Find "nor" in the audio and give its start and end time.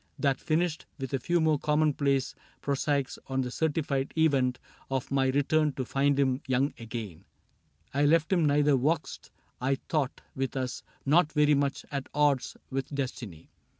11.05-11.25